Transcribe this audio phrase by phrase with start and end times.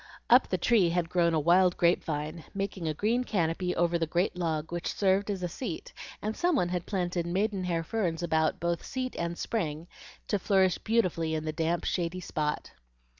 [0.31, 4.07] Up the tree had grown a wild grape vine, making a green canopy over the
[4.07, 5.93] great log which served as a seat,
[6.23, 9.87] and some one had planted maidenhair ferns about both seat and spring
[10.27, 12.71] to flourish beautifully in the damp, shady spot.